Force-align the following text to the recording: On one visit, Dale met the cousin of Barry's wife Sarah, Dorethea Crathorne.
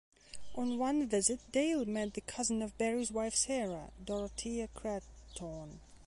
On 0.55 0.79
one 0.79 1.07
visit, 1.07 1.41
Dale 1.51 1.85
met 1.85 2.15
the 2.15 2.21
cousin 2.21 2.63
of 2.63 2.75
Barry's 2.75 3.11
wife 3.11 3.35
Sarah, 3.35 3.91
Dorethea 4.03 4.67
Crathorne. 4.73 5.79